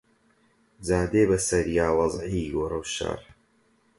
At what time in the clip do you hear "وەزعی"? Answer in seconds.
1.97-2.51